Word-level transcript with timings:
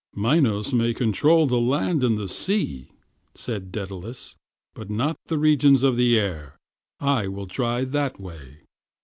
"Minos 0.15 0.73
may 0.73 0.95
control 0.95 1.45
the 1.45 1.59
land 1.59 2.03
and 2.03 2.27
sea," 2.27 2.89
said 3.35 3.71
Daedalus, 3.71 4.35
"but 4.73 4.89
not 4.89 5.15
the 5.27 5.37
regions 5.37 5.83
of 5.83 5.95
the 5.95 6.17
air. 6.17 6.57
I 6.99 7.27
will 7.27 7.45
try 7.45 7.83
that 7.83 8.19
way." 8.19 8.61